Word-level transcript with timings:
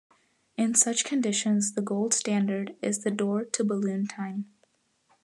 In 0.57 0.73
such 0.73 1.05
conditions, 1.05 1.73
the 1.73 1.81
gold 1.83 2.15
standard 2.15 2.75
is 2.81 3.03
the 3.03 3.11
door 3.11 3.45
to 3.45 3.63
balloon 3.63 4.07
time. 4.07 4.51